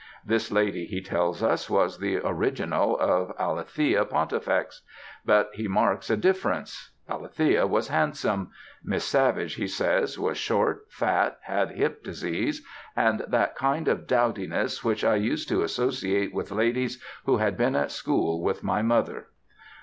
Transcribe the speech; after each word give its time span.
This 0.25 0.51
lady, 0.51 0.85
he 0.87 0.99
tells 0.99 1.43
us, 1.43 1.69
was 1.69 1.99
the 1.99 2.17
original 2.17 2.97
of 2.97 3.31
Alethea 3.37 4.03
Pontifex. 4.03 4.81
But 5.25 5.51
he 5.53 5.67
marks 5.67 6.09
a 6.09 6.17
difference. 6.17 6.89
Alethea 7.07 7.67
was 7.67 7.89
handsome. 7.89 8.49
Miss 8.83 9.03
Savage, 9.05 9.53
he 9.53 9.67
says, 9.67 10.17
was 10.17 10.39
short, 10.39 10.87
fat, 10.89 11.37
had 11.43 11.73
hip 11.73 12.03
disease, 12.03 12.65
and 12.95 13.23
"that 13.27 13.55
kind 13.55 13.87
of 13.87 14.07
dowdiness 14.07 14.83
which 14.83 15.03
I 15.03 15.17
used 15.17 15.47
to 15.49 15.61
associate 15.61 16.33
with 16.33 16.49
ladies 16.49 16.99
who 17.25 17.37
had 17.37 17.55
been 17.55 17.75
at 17.75 17.91
school 17.91 18.41
with 18.41 18.63
my 18.63 18.81
mother." 18.81 19.27